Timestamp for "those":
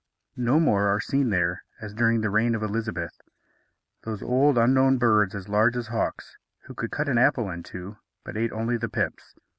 4.01-4.23